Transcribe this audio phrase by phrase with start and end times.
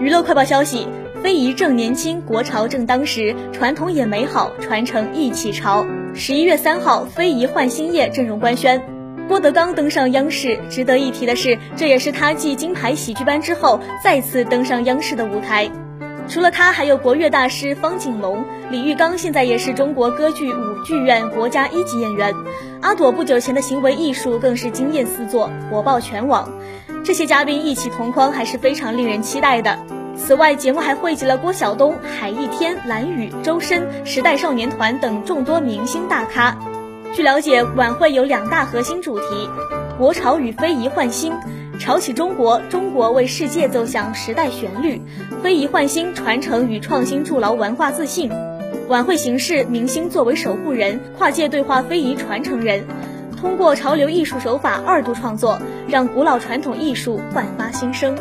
[0.00, 0.88] 娱乐快报消息：
[1.22, 5.84] 非遗正年轻，国潮正当时，传统也美好，传承一起潮。
[6.14, 8.82] 十一月三号，非遗焕新夜阵容官宣，
[9.28, 10.58] 郭德纲登上央视。
[10.70, 15.70] 值得一提的是，这也是他继金牌喜剧班之后再次登上央视的舞台。
[16.26, 22.34] 除了他，还有国乐大师方锦龙、李玉刚，现在也是中国歌剧舞剧院国家一级演员。
[22.80, 26.48] 阿朵不久前的行为艺术更是惊艳四座，火爆全网。
[27.02, 29.78] 这些嘉宾一起同框，还是非常令人期待的。
[30.16, 36.56] 此外，节目还汇集了郭晓东、海一天、蓝宇、周深、时代少年团等众多明星大咖。
[37.14, 39.48] 据了解，晚会有两大核心主题：
[39.98, 41.32] 国潮与非遗焕新，
[41.78, 45.00] 潮起中国，中国为世界奏响时代旋律；
[45.42, 48.30] 非遗焕新，传承与创新筑牢文化自信。
[48.88, 52.84] 晚会形式，明星作为守护人，跨界对话非遗传承人。
[53.40, 55.58] 通过潮流艺术手法二度创作，
[55.88, 58.14] 让古老传统艺术焕发新生。